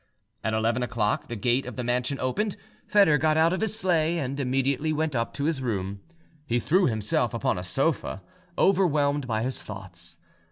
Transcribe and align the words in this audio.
At 0.43 0.55
eleven 0.55 0.81
o'clock 0.81 1.27
the 1.27 1.35
gate 1.35 1.67
of 1.67 1.75
the 1.75 1.83
mansion 1.83 2.19
opened: 2.19 2.57
Foedor 2.87 3.19
got 3.19 3.37
out 3.37 3.53
of 3.53 3.61
his 3.61 3.77
sleigh, 3.77 4.17
and 4.17 4.39
immediately 4.39 4.91
went 4.91 5.15
up 5.15 5.31
to 5.35 5.43
his 5.43 5.61
room. 5.61 5.99
He 6.47 6.59
threw 6.59 6.87
himself 6.87 7.35
upon 7.35 7.59
a 7.59 7.63
sofa, 7.63 8.23
overwhelmed 8.57 9.27
by 9.27 9.43
his 9.43 9.61
thoughts. 9.61 10.17